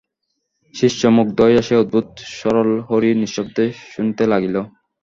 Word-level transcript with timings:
শিষ্য 0.73 1.01
মুগ্ধ 1.17 1.37
হইয়া 1.41 1.63
সে 1.67 1.73
অদ্ভুত 1.77 2.07
স্বরলহরী 2.35 3.09
নিঃশব্দে 3.21 3.65
শুনিতে 3.91 4.23
লাগিল। 4.31 4.55